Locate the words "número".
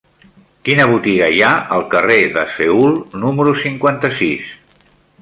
3.27-3.57